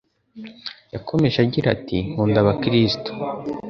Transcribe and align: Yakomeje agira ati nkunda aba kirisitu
Yakomeje 0.93 1.37
agira 1.45 1.67
ati 1.75 1.97
nkunda 2.09 2.37
aba 2.41 2.53
kirisitu 2.61 3.11